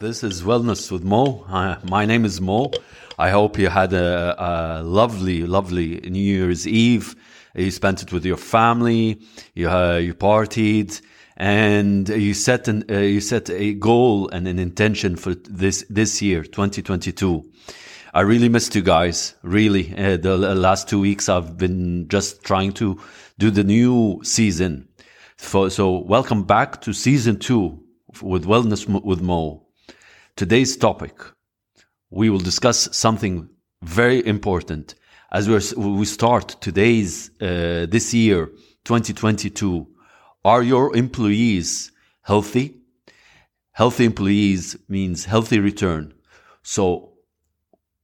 [0.00, 1.44] This is Wellness with Mo.
[1.48, 2.70] Uh, my name is Mo.
[3.18, 7.16] I hope you had a, a, lovely, lovely New Year's Eve.
[7.56, 9.20] You spent it with your family.
[9.54, 11.02] You uh, you partied,
[11.36, 16.22] and you set an, uh, you set a goal and an intention for this this
[16.22, 17.42] year, 2022.
[18.14, 19.34] I really missed you guys.
[19.42, 23.00] Really, uh, the last two weeks I've been just trying to
[23.40, 24.86] do the new season.
[25.38, 27.82] So, so welcome back to season two
[28.22, 29.64] with Wellness with Mo.
[30.38, 31.20] Today's topic,
[32.10, 33.48] we will discuss something
[33.82, 34.94] very important
[35.32, 38.46] as we start today's uh, this year
[38.84, 39.84] 2022.
[40.44, 41.90] Are your employees
[42.22, 42.76] healthy?
[43.72, 46.14] Healthy employees means healthy return.
[46.62, 47.14] So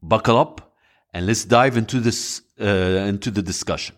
[0.02, 0.74] buckle up
[1.12, 3.94] and let's dive into this uh, into the discussion.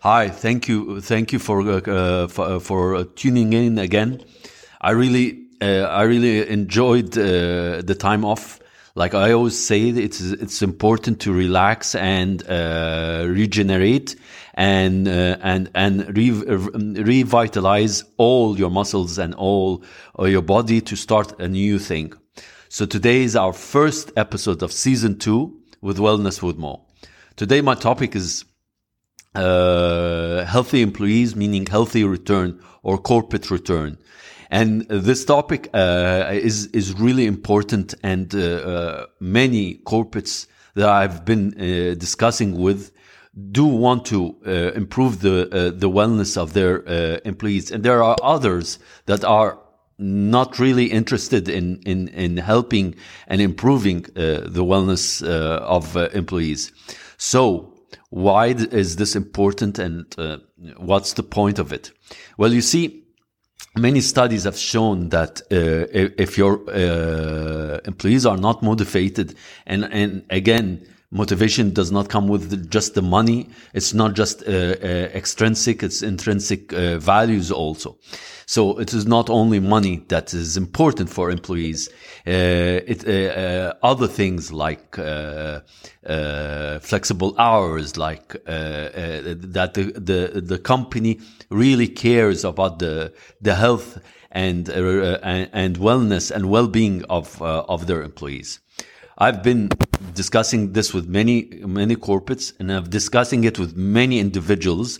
[0.00, 4.24] Hi, thank you, thank you for uh, for, for tuning in again.
[4.80, 8.60] I really, uh, I really enjoyed uh, the time off.
[8.94, 14.16] Like I always say, it's it's important to relax and uh, regenerate
[14.54, 19.84] and uh, and and re revitalize all your muscles and all
[20.18, 22.12] your body to start a new thing.
[22.68, 26.84] So today is our first episode of season two with Wellness with Mo.
[27.36, 28.44] Today my topic is
[29.34, 33.96] uh, healthy employees, meaning healthy return or corporate return.
[34.50, 41.24] And this topic uh, is is really important, and uh, uh, many corporates that I've
[41.24, 42.92] been uh, discussing with
[43.50, 46.82] do want to uh, improve the the wellness of their
[47.24, 49.58] employees, and there are others that are
[49.98, 52.94] not really interested in in in helping
[53.26, 56.72] and improving the wellness of employees.
[57.18, 57.74] So
[58.10, 60.38] why is this important and uh,
[60.78, 61.90] what's the point of it?
[62.38, 63.04] Well, you see,
[63.76, 65.86] many studies have shown that uh,
[66.18, 69.34] if your uh, employees are not motivated
[69.66, 74.50] and and again motivation does not come with just the money it's not just uh,
[74.50, 77.96] uh extrinsic it's intrinsic uh, values also
[78.48, 81.90] so it is not only money that is important for employees.
[82.26, 84.96] Uh, it, uh, uh other things like
[86.80, 91.20] flexible hours, like that the, the the company
[91.50, 94.00] really cares about the the health
[94.32, 98.60] and and wellness and well-being of of their employees.
[99.18, 99.68] I've been
[100.14, 104.98] discussing this with many many corporates, and I've discussing it with many individuals.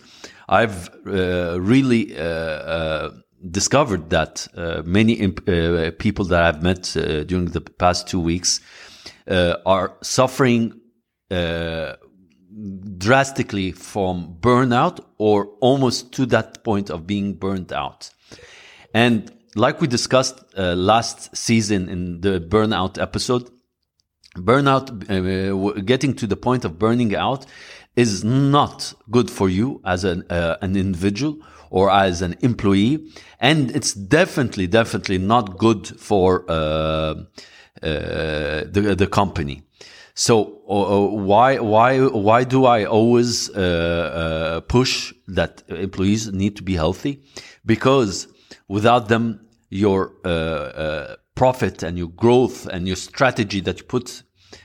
[0.49, 3.11] I've uh, really uh, uh,
[3.51, 5.29] discovered that uh, many
[5.99, 6.83] people that I've met
[7.27, 8.61] during the past two weeks
[9.29, 10.81] are suffering
[12.99, 18.11] drastically from burnout or almost to that point of being burnt out.
[18.95, 23.51] And like we discussed uh, last season in the burnout episode,
[24.39, 27.47] burnout, getting to the point of burning out
[27.97, 31.39] is not good for you as an, an individual
[31.71, 33.11] or as an employee.
[33.41, 37.15] And it's definitely, definitely not good for uh, uh,
[37.83, 39.63] the, the company.
[40.15, 46.65] So uh, why why why do I always uh, uh, push that employees need to
[46.65, 47.23] be healthy?
[47.65, 48.27] Because
[48.67, 54.25] without them, your uh, profit and your growth and your strategy that you put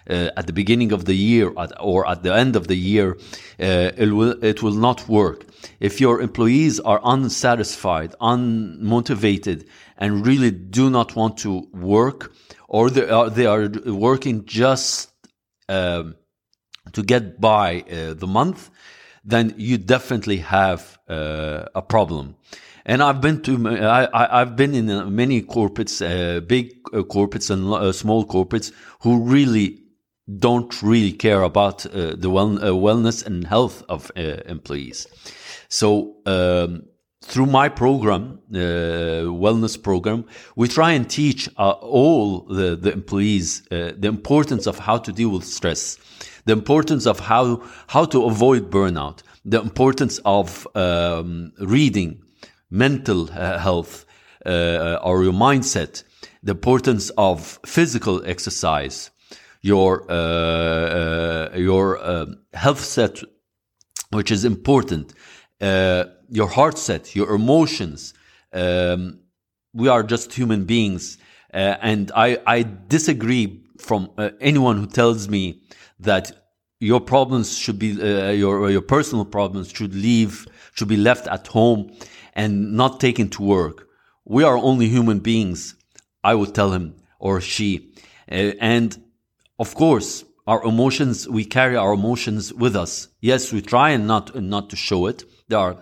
[0.10, 3.18] uh, at the beginning of the year or at the end of the year,
[3.60, 5.46] uh, it will it will not work.
[5.80, 9.68] If your employees are unsatisfied, unmotivated,
[9.98, 12.34] and really do not want to work,
[12.68, 15.12] or they are, they are working just
[15.70, 16.16] um,
[16.92, 18.70] to get by uh, the month,
[19.24, 22.36] then you definitely have uh, a problem.
[22.86, 27.74] And I've been to, I, have been in many corporates, uh, big uh, corporates and
[27.74, 28.72] uh, small corporates
[29.02, 29.84] who really
[30.40, 35.08] don't really care about uh, the well, uh, wellness and health of uh, employees.
[35.70, 36.84] So um,
[37.24, 40.26] through my program, uh, wellness program,
[40.56, 45.12] we try and teach uh, all the, the employees uh, the importance of how to
[45.12, 45.98] deal with stress,
[46.46, 52.22] the importance of how how to avoid burnout, the importance of um, reading,
[52.74, 54.06] mental health,
[54.46, 56.04] or your mindset,
[56.42, 59.12] the importance of physical exercise
[59.64, 63.20] your uh, uh, your uh, health set,
[64.12, 65.14] which is important,
[65.60, 68.14] your heart set, your emotions.
[68.52, 69.20] Um,
[69.74, 71.18] we are just human beings,
[71.50, 75.64] and I I disagree from anyone who tells me
[76.00, 76.50] that
[76.80, 81.48] your problems should be uh, your your personal problems should leave should be left at
[81.48, 81.90] home
[82.34, 83.88] and not taken to work.
[84.26, 85.76] We are only human beings.
[86.24, 87.94] I would tell him or she.
[88.32, 88.98] Uh, and
[89.60, 93.08] of course, our emotions, we carry our emotions with us.
[93.22, 95.24] Yes, we try and not, not to show it.
[95.48, 95.78] There are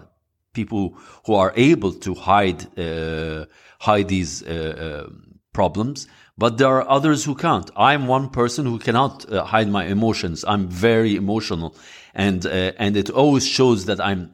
[0.53, 3.45] people who are able to hide, uh,
[3.79, 5.13] hide these, uh, uh
[5.53, 6.07] problems,
[6.37, 7.69] but there are others who can't.
[7.75, 10.45] I'm one person who cannot uh, hide my emotions.
[10.47, 11.75] I'm very emotional
[12.13, 14.33] and, uh, and it always shows that I'm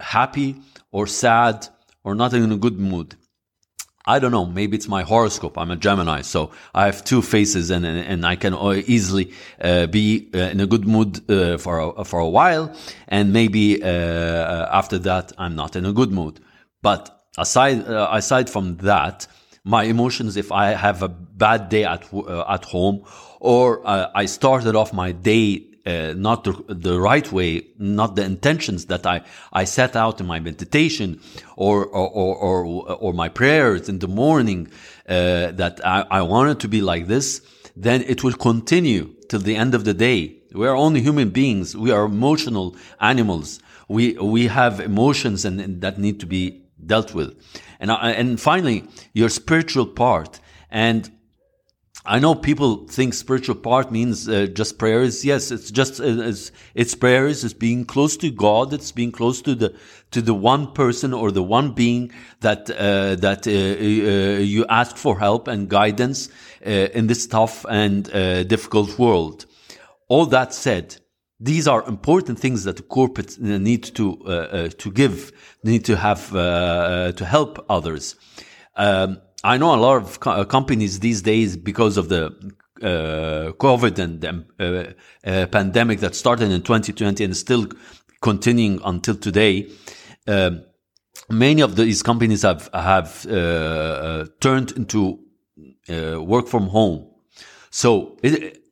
[0.00, 0.56] happy
[0.98, 1.56] or sad
[2.02, 3.14] or not in a good mood.
[4.14, 4.46] I don't know.
[4.46, 5.54] Maybe it's my horoscope.
[5.60, 6.50] I'm a Gemini, so
[6.80, 8.54] I have two faces, and and, and I can
[8.96, 9.26] easily
[9.60, 12.64] uh, be uh, in a good mood uh, for a, for a while,
[13.16, 16.34] and maybe uh, uh, after that I'm not in a good mood.
[16.88, 17.02] But
[17.36, 19.26] aside uh, aside from that,
[19.64, 21.10] my emotions, if I have a
[21.44, 22.02] bad day at
[22.56, 22.96] at home,
[23.40, 23.66] or
[24.22, 29.06] I started off my day uh, not the, the right way, not the intentions that
[29.06, 31.20] I, I set out in my meditation
[31.56, 34.68] or, or, or, or, or my prayers in the morning,
[35.08, 37.40] uh, that I, I wanted to be like this,
[37.74, 40.36] then it will continue till the end of the day.
[40.52, 41.76] We are only human beings.
[41.76, 43.60] We are emotional animals.
[43.88, 47.34] We, we have emotions and, and that need to be dealt with.
[47.80, 50.40] And, and finally, your spiritual part.
[50.70, 51.10] And
[52.08, 55.26] I know people think spiritual part means uh, just prayers.
[55.26, 57.44] Yes, it's just uh, it's, it's prayers.
[57.44, 58.72] It's being close to God.
[58.72, 59.74] It's being close to the
[60.12, 62.10] to the one person or the one being
[62.40, 66.30] that uh, that uh, uh, you ask for help and guidance
[66.66, 68.04] uh, in this tough and
[68.48, 69.44] difficult world.
[70.08, 70.96] All that said,
[71.38, 75.32] these are important things that the corporate need to to give,
[75.62, 78.16] need to have to help others.
[78.76, 82.26] Um, I know a lot of co- uh, companies these days because of the
[82.82, 87.68] uh, COVID and the uh, uh, pandemic that started in 2020 and still
[88.20, 89.70] continuing until today.
[90.26, 90.64] Um,
[91.28, 95.20] many of these companies have have uh, uh, turned into
[95.88, 97.08] work from home.
[97.70, 98.62] So it,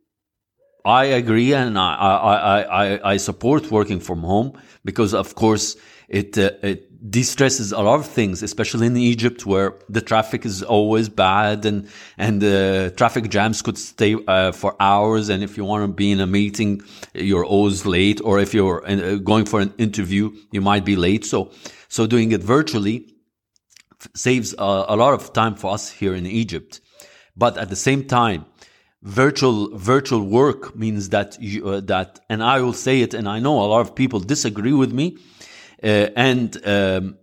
[0.84, 4.52] I agree and I, I, I, I support working from home
[4.84, 5.76] because of course
[6.08, 11.08] it, it de-stresses a lot of things, especially in Egypt where the traffic is always
[11.08, 15.28] bad and, and the traffic jams could stay uh, for hours.
[15.28, 16.82] And if you want to be in a meeting,
[17.14, 18.20] you're always late.
[18.22, 21.24] Or if you're uh, going for an interview, you might be late.
[21.24, 21.50] So,
[21.88, 23.12] so doing it virtually
[24.14, 26.80] saves a, a lot of time for us here in Egypt.
[27.36, 28.46] But at the same time,
[29.02, 33.38] virtual virtual work means that you, uh, that and I will say it and I
[33.38, 35.18] know a lot of people disagree with me
[35.82, 37.18] and um,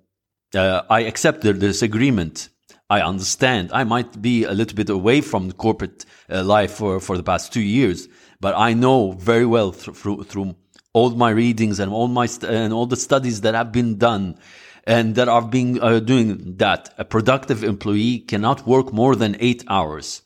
[0.55, 2.49] uh, I accept the disagreement.
[2.89, 3.71] I understand.
[3.73, 7.23] I might be a little bit away from the corporate uh, life for, for the
[7.23, 8.07] past two years,
[8.39, 10.55] but I know very well th- through, through
[10.93, 14.37] all my readings and all my st- and all the studies that have been done
[14.85, 19.63] and that are being uh, doing that a productive employee cannot work more than eight
[19.69, 20.21] hours.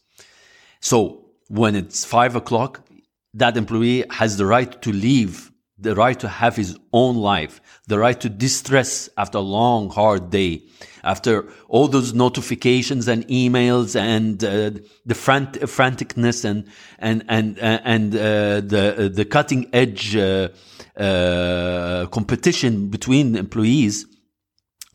[0.82, 2.86] So when it's five o'clock,
[3.34, 8.00] that employee has the right to leave the right to have his own life, the
[8.00, 10.64] right to distress after a long, hard day,
[11.04, 14.72] after all those notifications and emails and uh,
[15.06, 20.50] the frant- franticness and and and uh, and uh, the the cutting edge uh,
[20.98, 24.06] uh, competition between employees.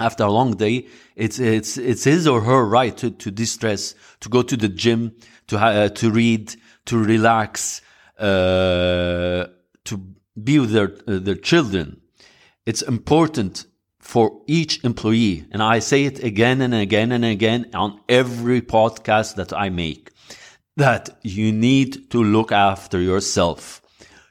[0.00, 4.28] After a long day, it's it's it's his or her right to, to distress, to
[4.28, 5.12] go to the gym,
[5.46, 7.82] to uh, to read, to relax,
[8.18, 9.48] to
[10.40, 12.00] be with their, uh, their children.
[12.66, 13.66] It's important
[13.98, 15.46] for each employee.
[15.52, 20.10] And I say it again and again and again on every podcast that I make
[20.76, 23.82] that you need to look after yourself.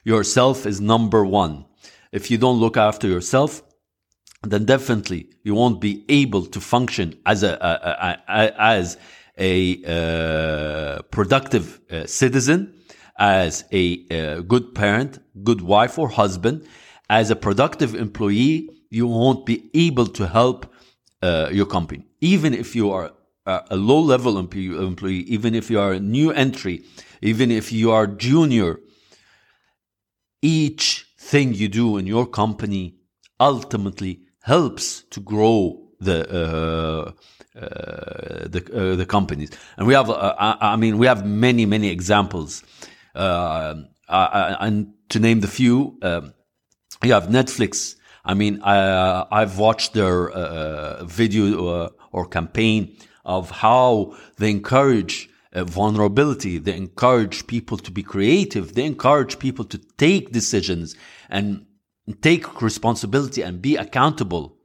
[0.03, 1.65] Yourself is number one.
[2.11, 3.61] If you don't look after yourself,
[4.43, 8.97] then definitely you won't be able to function as a, a, a, a as
[9.37, 12.80] a uh, productive uh, citizen
[13.17, 16.65] as a, a good parent, good wife or husband,
[17.09, 20.73] as a productive employee, you won't be able to help
[21.21, 22.05] uh, your company.
[22.21, 23.11] Even if you are
[23.45, 26.83] a low level employee, even if you are a new entry,
[27.21, 28.79] even if you are junior,
[30.41, 32.95] each thing you do in your company
[33.39, 37.11] ultimately helps to grow the uh,
[37.59, 39.51] uh, the uh, the companies.
[39.77, 42.63] And we have, uh, I, I mean, we have many many examples.
[43.15, 43.75] Uh,
[44.07, 46.33] and to name the few, um,
[47.03, 47.95] you have Netflix.
[48.23, 55.29] I mean, I, I've watched their uh, video uh, or campaign of how they encourage
[55.53, 56.57] uh, vulnerability.
[56.57, 58.73] They encourage people to be creative.
[58.73, 60.95] They encourage people to take decisions
[61.29, 61.65] and
[62.21, 64.57] take responsibility and be accountable.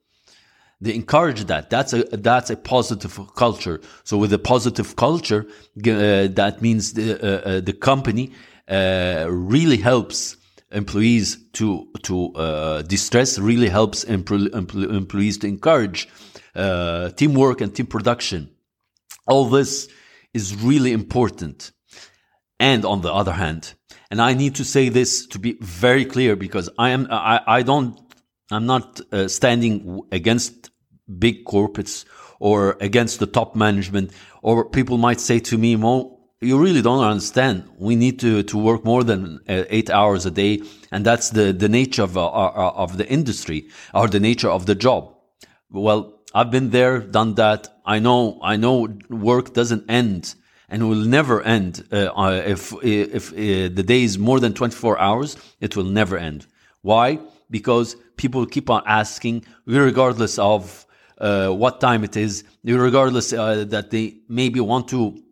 [0.80, 1.71] They encourage that.
[1.71, 3.80] That's a that's a positive culture.
[4.04, 5.47] So with a positive culture,
[5.78, 8.33] uh, that means the uh, uh, the company
[8.68, 10.37] uh, really helps
[10.71, 13.38] employees to to uh, distress.
[13.38, 16.09] Really helps empl- empl- employees to encourage
[16.54, 18.50] uh, teamwork and team production.
[19.26, 19.88] All this
[20.35, 21.73] is really important.
[22.59, 23.75] And on the other hand,
[24.11, 27.62] and I need to say this to be very clear because I am I, I
[27.62, 28.05] don't
[28.50, 30.71] I'm not uh, standing against
[31.19, 32.05] big corporates
[32.38, 34.12] or against the top management.
[34.43, 37.69] Or people might say to me, Mo, you really don't understand.
[37.79, 40.62] We need to, to work more than uh, eight hours a day.
[40.93, 44.67] And that's the, the nature of, uh, uh of the industry or the nature of
[44.67, 45.15] the job.
[45.71, 47.69] Well, I've been there, done that.
[47.85, 50.35] I know, I know work doesn't end
[50.69, 51.87] and will never end.
[51.91, 56.19] Uh, uh if, if uh, the day is more than 24 hours, it will never
[56.19, 56.47] end.
[56.83, 57.19] Why?
[57.50, 60.87] Because people keep on asking, regardless of
[61.19, 65.23] uh, what time it is, regardless uh, that they maybe want to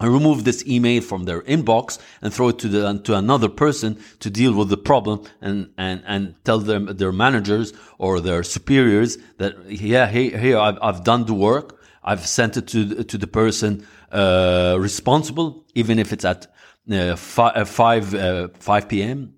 [0.00, 4.28] remove this email from their inbox and throw it to the to another person to
[4.28, 9.54] deal with the problem and and and tell them their managers or their superiors that
[9.70, 11.80] yeah hey here I've, I've done the work.
[12.04, 16.46] I've sent it to to the person uh, responsible even if it's at
[16.90, 19.34] uh, uh, five, uh, 5 p.m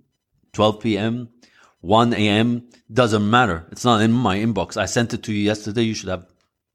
[0.53, 1.29] 12 p.m
[1.81, 2.69] 1 a.m.
[2.93, 3.67] Doesn't matter.
[3.71, 4.77] It's not in my inbox.
[4.77, 5.83] I sent it to you yesterday.
[5.83, 6.27] You should have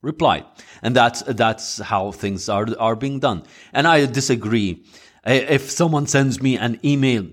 [0.01, 0.45] replied.
[0.81, 3.43] And that's, that's how things are, are being done.
[3.73, 4.85] And I disagree.
[5.25, 7.27] If someone sends me an email,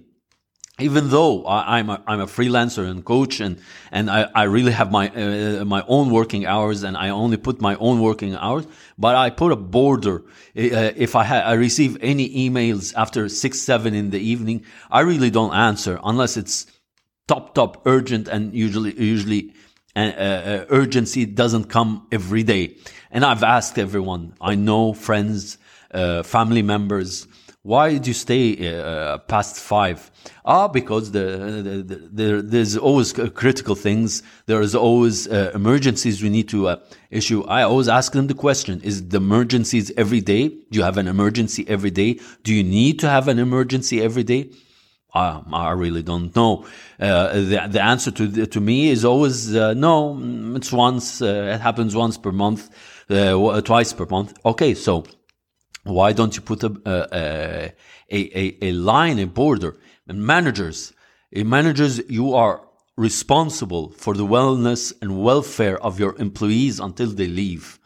[0.78, 3.60] even though I, am a, I'm a freelancer and coach and,
[3.90, 7.60] and I, I really have my, uh, my own working hours and I only put
[7.60, 10.20] my own working hours, but I put a border.
[10.56, 15.00] Uh, if I, ha- I receive any emails after six, seven in the evening, I
[15.00, 16.66] really don't answer unless it's
[17.30, 19.42] top top urgent and usually usually
[19.96, 22.64] uh, uh, urgency doesn't come every day.
[23.10, 25.58] And I've asked everyone I know, friends,
[25.92, 27.26] uh, family members,
[27.62, 30.10] why do you stay uh, past five?
[30.44, 31.26] Ah, because the,
[31.66, 34.22] the, the, the, there's always critical things.
[34.46, 36.76] There is always uh, emergencies we need to uh,
[37.10, 37.44] issue.
[37.44, 40.48] I always ask them the question: Is the emergencies every day?
[40.48, 42.18] Do you have an emergency every day?
[42.44, 44.50] Do you need to have an emergency every day?
[45.14, 46.66] I, I really don't know.
[46.98, 50.14] Uh, the, the answer to to me is always uh, no.
[50.14, 51.22] Mm, it's once.
[51.22, 52.70] Uh, it happens once per month,
[53.10, 54.38] uh, twice per month.
[54.44, 55.04] Okay, so
[55.84, 57.72] why don't you put a a,
[58.10, 59.76] a, a line, a border?
[60.06, 60.92] And managers,
[61.32, 62.62] managers, you are
[62.96, 67.78] responsible for the wellness and welfare of your employees until they leave.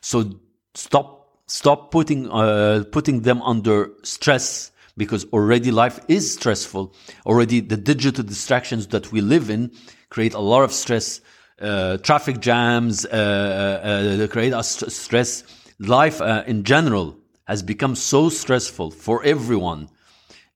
[0.00, 0.40] So
[0.74, 6.94] stop stop putting uh, putting them under stress because already life is stressful.
[7.26, 9.72] Already the digital distractions that we live in
[10.10, 11.20] create a lot of stress.
[11.60, 15.44] Uh, traffic jams uh, uh, uh create us stress.
[15.78, 19.88] Life uh, in general has become so stressful for everyone,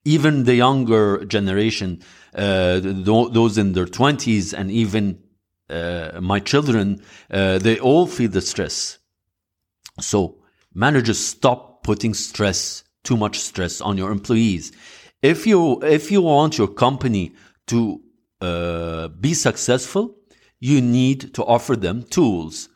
[0.05, 2.03] even the younger generation,
[2.35, 5.23] uh, those in their twenties, and even
[6.21, 7.03] my children.
[7.29, 8.99] they all feel the stress.
[10.01, 10.43] So
[10.75, 14.73] managers stop putting stress too much stress on your employees.
[15.23, 17.33] If you if you want your company
[17.67, 18.01] to
[18.41, 20.17] uh, be successful,
[20.61, 22.69] you need to offer them tools.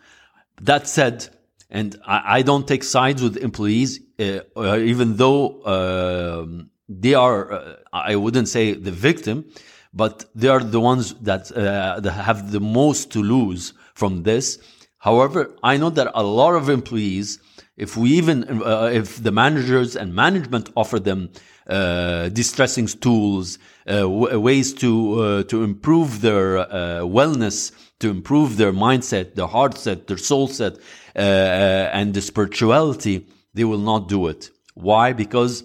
[0.61, 1.29] That said,
[1.71, 7.52] and I, I don't take sides with employees, uh, uh, even though um, they are,
[7.52, 9.47] uh, I wouldn't say the victim,
[9.93, 14.59] but they are the ones that, uh, that have the most to lose from this.
[14.99, 17.41] However, I know that a lot of employees
[17.76, 21.31] if we even uh, if the managers and management offer them
[21.67, 23.59] uh, distressing tools,
[23.91, 26.67] uh, ways to uh, to improve their uh,
[27.00, 30.75] wellness, to improve their mindset, their heart set, their soul set,
[31.17, 34.50] uh, and the spirituality, they will not do it.
[34.75, 35.12] Why?
[35.12, 35.64] Because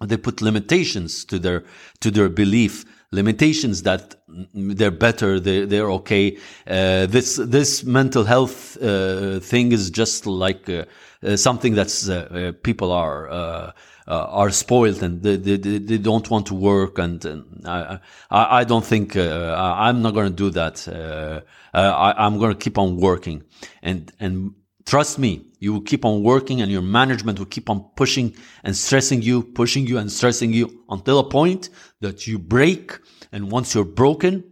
[0.00, 1.64] they put limitations to their
[2.00, 4.16] to their belief limitations that
[4.54, 6.36] they're better, they're, they're okay.
[6.66, 10.84] Uh, this this mental health uh, thing is just like uh,
[11.22, 13.74] uh something that's uh, uh, people are.
[14.08, 17.98] are spoiled and they, they, they, don't want to work and, and I,
[18.30, 20.88] I, I don't think I'm not going to do that.
[21.74, 23.42] I, I'm going to keep on working
[23.82, 24.54] and and
[24.88, 28.74] Trust me, you will keep on working and your management will keep on pushing and
[28.74, 31.68] stressing you, pushing you and stressing you until a point
[32.00, 32.98] that you break.
[33.30, 34.44] And once you're broken,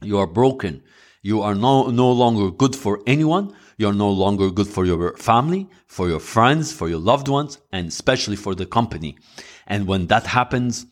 [0.00, 0.84] you are broken.
[1.22, 3.52] You are no, no longer good for anyone.
[3.78, 7.88] You're no longer good for your family, for your friends, for your loved ones, and
[7.88, 9.18] especially for the company.
[9.66, 10.86] And when that happens,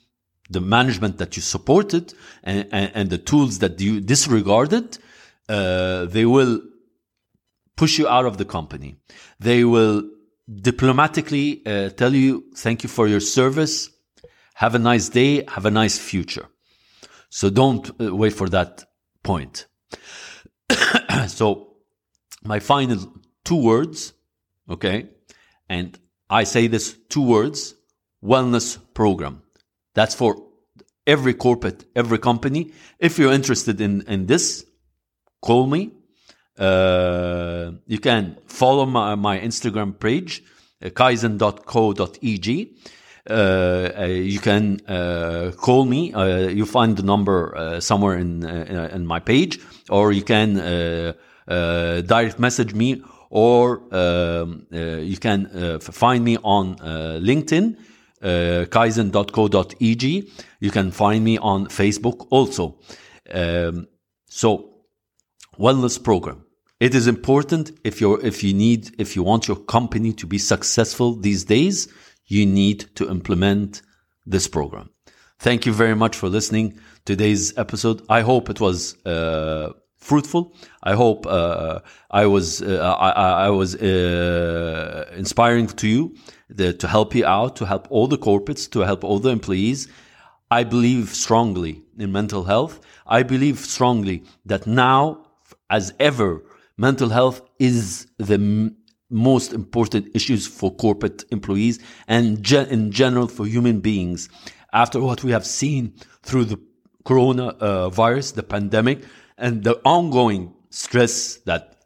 [0.51, 4.99] the management that you supported and, and, and the tools that you disregarded,
[5.49, 6.63] uh, they will
[7.77, 8.97] push you out of the company.
[9.39, 10.09] They will
[10.49, 13.91] diplomatically uh, tell you, thank you for your service.
[14.55, 15.45] Have a nice day.
[15.49, 16.47] Have a nice future.
[17.29, 18.85] So don't uh, wait for that
[19.23, 19.67] point.
[21.29, 21.75] so
[22.43, 22.99] my final
[23.45, 24.13] two words,
[24.71, 25.09] okay?
[25.69, 25.99] And
[26.31, 27.75] I say this two words,
[28.23, 29.43] wellness program.
[29.95, 30.37] That's for
[31.07, 32.73] every corporate, every company.
[32.99, 34.65] If you're interested in, in this,
[35.43, 35.93] call me.
[36.59, 40.43] Uh, you can follow my, my Instagram page,
[40.83, 42.77] uh, kaizen.co.eg.
[43.29, 46.13] Uh, uh, you can uh, call me.
[46.55, 49.59] You find the number somewhere in in my page,
[49.91, 50.55] or you can
[52.07, 57.77] direct message me, or um, you can find me on LinkedIn,
[58.23, 60.31] kaizen.co.eg.
[60.61, 62.79] You can find me on Facebook also.
[63.33, 63.89] Um,
[64.29, 64.71] so,
[65.59, 66.46] wellness program.
[66.79, 70.37] It is important if you if you need if you want your company to be
[70.37, 71.89] successful these days
[72.27, 73.81] you need to implement
[74.27, 74.91] this program.
[75.39, 78.03] Thank you very much for listening today's episode.
[78.11, 80.55] I hope it was uh, fruitful.
[80.83, 81.81] I hope uh,
[82.11, 83.11] I was uh, I,
[83.47, 86.15] I, was uh, inspiring to you
[86.51, 89.89] the, to help you out, to help all the corporates, to help all the employees.
[90.51, 92.81] I believe strongly in mental health.
[93.07, 95.27] I believe strongly that now,
[95.71, 96.43] as ever,
[96.77, 98.73] mental health is the
[99.11, 101.79] most important issues for corporate employees
[102.09, 104.29] and ge- in general for human beings.
[104.73, 106.61] After what we have seen through the
[107.05, 109.05] corona uh, virus, the pandemic,
[109.39, 111.77] and the ongoing stress that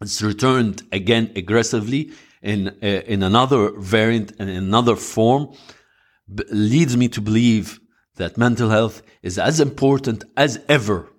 [0.00, 5.52] has returned again aggressively in uh, in another variant and in another form,
[6.32, 7.80] b- leads me to believe
[8.16, 11.10] that mental health is as important as ever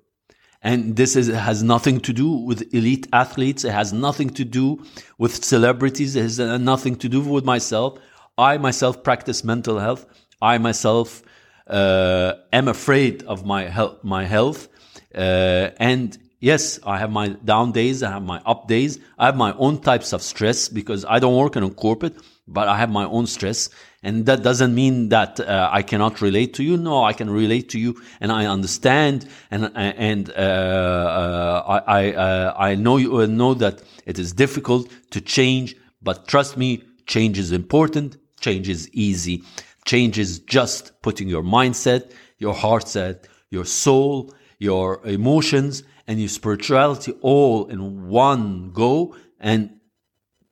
[0.64, 3.64] and this is, has nothing to do with elite athletes.
[3.64, 4.84] It has nothing to do
[5.18, 6.16] with celebrities.
[6.16, 8.00] It has nothing to do with myself.
[8.38, 10.06] I myself practice mental health.
[10.42, 11.22] I myself
[11.68, 14.04] uh, am afraid of my health.
[14.04, 14.68] My health,
[15.16, 18.04] uh, and yes, I have my down days.
[18.04, 19.00] I have my up days.
[19.18, 22.16] I have my own types of stress because I don't work in a corporate,
[22.48, 23.70] but I have my own stress.
[24.04, 26.78] And that doesn't mean that uh, I cannot relate to you.
[26.78, 32.54] No, I can relate to you, and I understand, and and uh, uh, I uh,
[32.58, 37.40] I know you uh, know that it is difficult to change, but trust me, change
[37.40, 38.18] is important.
[38.40, 39.44] Change is easy.
[39.86, 46.30] Change is just putting your mindset, your heart set, your soul, your emotions, and your
[46.30, 49.80] spirituality all in one go, and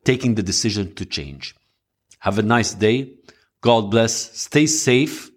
[0.04, 1.54] taking the decision to change.
[2.20, 3.14] Have a nice day.
[3.60, 4.14] God bless.
[4.38, 5.30] Stay safe.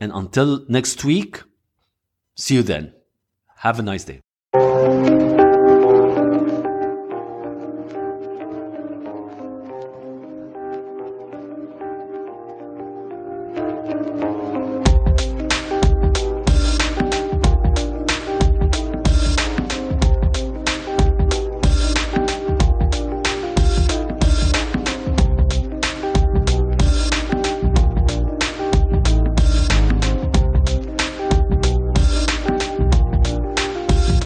[0.00, 1.42] And until next week,
[2.36, 2.94] see you then.
[3.56, 4.20] Have a nice day.